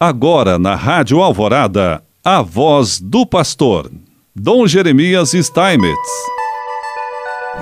[0.00, 3.90] Agora na Rádio Alvorada, a voz do pastor,
[4.32, 5.98] Dom Jeremias Steinmetz.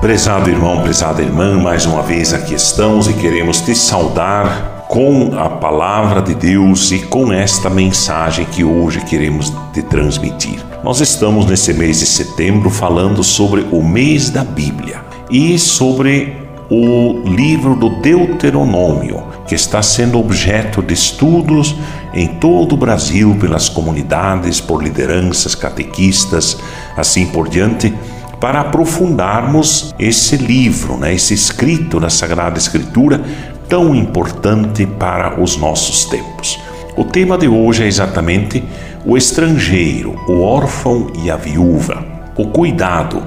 [0.00, 5.48] Prezado irmão, prezada irmã, mais uma vez aqui estamos e queremos te saudar com a
[5.48, 10.58] palavra de Deus e com esta mensagem que hoje queremos te transmitir.
[10.82, 16.36] Nós estamos nesse mês de setembro falando sobre o mês da Bíblia e sobre
[16.68, 21.74] o livro do Deuteronômio, que está sendo objeto de estudos
[22.12, 26.56] em todo o Brasil pelas comunidades, por lideranças, catequistas,
[26.96, 27.92] assim por diante,
[28.40, 33.20] para aprofundarmos esse livro, né, esse escrito da Sagrada Escritura
[33.68, 36.58] tão importante para os nossos tempos.
[36.96, 38.62] O tema de hoje é exatamente
[39.04, 42.04] o estrangeiro, o órfão e a viúva,
[42.36, 43.22] o cuidado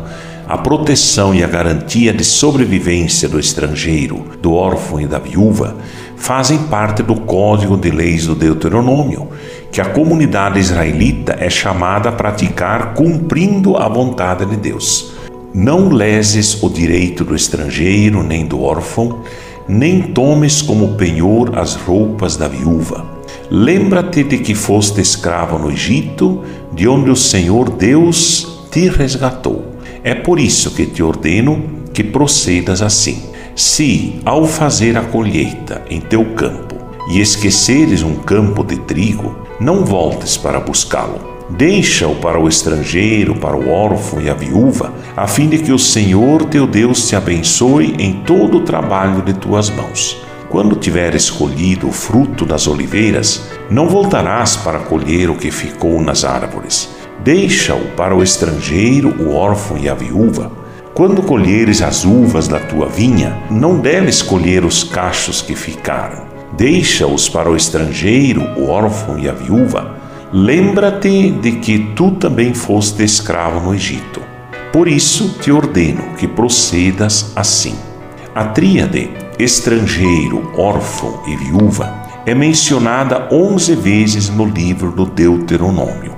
[0.47, 5.75] a proteção e a garantia de sobrevivência do estrangeiro, do órfão e da viúva
[6.17, 9.29] fazem parte do Código de Leis do Deuteronômio,
[9.71, 15.13] que a comunidade israelita é chamada a praticar cumprindo a vontade de Deus.
[15.53, 19.21] Não leses o direito do estrangeiro nem do órfão,
[19.67, 23.05] nem tomes como penhor as roupas da viúva.
[23.49, 29.65] Lembra-te de que foste escravo no Egito, de onde o Senhor Deus te resgatou.
[30.03, 33.23] É por isso que te ordeno que procedas assim.
[33.57, 36.75] Se, ao fazer a colheita em teu campo,
[37.09, 41.35] e esqueceres um campo de trigo, não voltes para buscá-lo.
[41.49, 45.79] Deixa-o para o estrangeiro, para o órfão e a viúva, a fim de que o
[45.79, 50.21] Senhor teu Deus te abençoe em todo o trabalho de tuas mãos.
[50.49, 56.23] Quando tiveres colhido o fruto das oliveiras, não voltarás para colher o que ficou nas
[56.23, 56.95] árvores
[57.27, 60.51] Deixa-o para o estrangeiro, o órfão e a viúva.
[60.97, 66.25] Quando colheres as uvas da tua vinha, não deves colher os cachos que ficaram.
[66.57, 69.95] Deixa-os para o estrangeiro, o órfão e a viúva.
[70.33, 74.23] Lembra-te de que tu também foste escravo no Egito.
[74.73, 77.75] Por isso te ordeno que procedas assim.
[78.33, 81.93] A tríade estrangeiro, órfão e viúva
[82.25, 86.15] é mencionada onze vezes no livro do Deuteronômio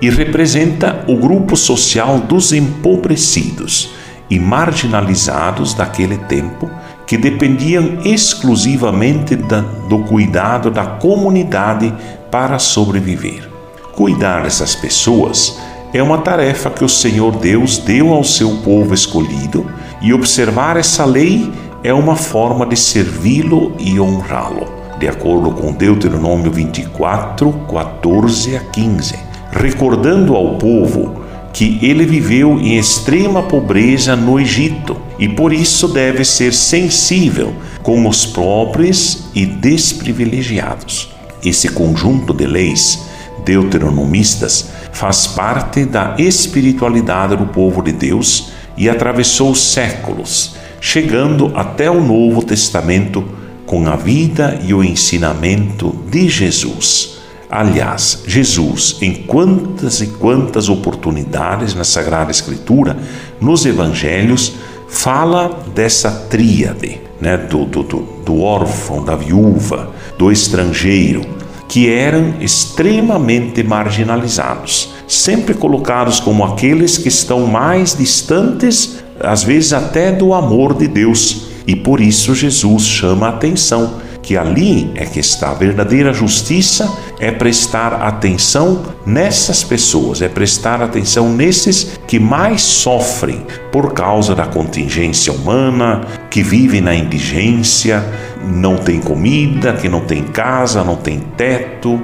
[0.00, 4.00] e representa o grupo social dos empobrecidos
[4.32, 6.70] e marginalizados daquele tempo
[7.06, 11.92] que dependiam exclusivamente do cuidado da comunidade
[12.30, 13.46] para sobreviver.
[13.94, 15.60] Cuidar dessas pessoas
[15.92, 21.04] é uma tarefa que o Senhor Deus deu ao seu povo escolhido e observar essa
[21.04, 21.52] lei
[21.84, 24.66] é uma forma de servi-lo e honrá-lo,
[24.98, 31.21] de acordo com Deuteronômio 24, 14 a 15 recordando ao povo
[31.52, 38.08] que ele viveu em extrema pobreza no Egito e por isso deve ser sensível com
[38.08, 41.10] os pobres e desprivilegiados.
[41.44, 43.06] Esse conjunto de leis
[43.44, 52.00] deuteronomistas faz parte da espiritualidade do povo de Deus e atravessou séculos, chegando até o
[52.00, 53.24] Novo Testamento
[53.66, 57.21] com a vida e o ensinamento de Jesus.
[57.54, 62.96] Aliás, Jesus, em quantas e quantas oportunidades na Sagrada Escritura,
[63.38, 64.54] nos Evangelhos,
[64.88, 67.82] fala dessa tríade, né, do, do,
[68.24, 71.26] do órfão, da viúva, do estrangeiro,
[71.68, 80.10] que eram extremamente marginalizados, sempre colocados como aqueles que estão mais distantes, às vezes até
[80.10, 81.48] do amor de Deus.
[81.66, 86.90] E por isso Jesus chama a atenção que ali é que está a verdadeira justiça,
[87.18, 94.46] é prestar atenção nessas pessoas, é prestar atenção nesses que mais sofrem por causa da
[94.46, 98.04] contingência humana, que vivem na indigência,
[98.44, 102.00] não tem comida, que não tem casa, não tem teto,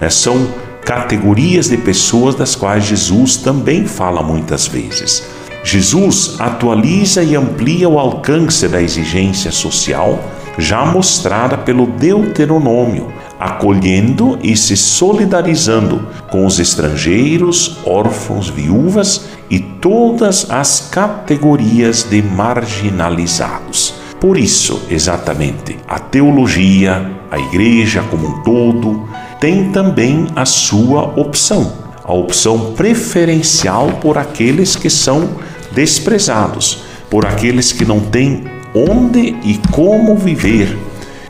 [0.00, 0.08] né?
[0.08, 0.48] são
[0.84, 5.28] categorias de pessoas das quais Jesus também fala muitas vezes.
[5.66, 10.22] Jesus atualiza e amplia o alcance da exigência social
[10.56, 20.48] já mostrada pelo Deuteronômio, acolhendo e se solidarizando com os estrangeiros, órfãos, viúvas e todas
[20.52, 23.92] as categorias de marginalizados.
[24.20, 29.08] Por isso, exatamente, a teologia, a igreja como um todo,
[29.40, 31.72] tem também a sua opção,
[32.04, 35.28] a opção preferencial por aqueles que são
[35.76, 38.44] desprezados, por aqueles que não têm
[38.74, 40.76] onde e como viver.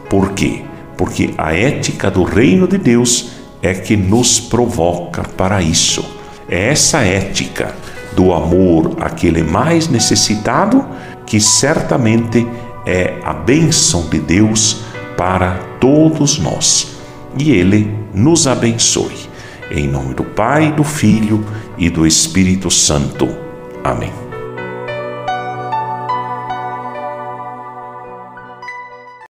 [0.08, 0.62] Por quê?
[0.96, 6.04] Porque a ética do reino de Deus é que nos provoca para isso.
[6.48, 7.74] É essa ética
[8.14, 10.86] do amor àquele mais necessitado
[11.26, 12.46] que certamente
[12.86, 14.82] é a bênção de Deus
[15.16, 16.94] para todos nós.
[17.38, 19.28] e Ele nos abençoe.
[19.70, 21.44] Em nome do Pai, do Filho
[21.76, 23.28] e do Espírito Santo.
[23.84, 24.25] Amém.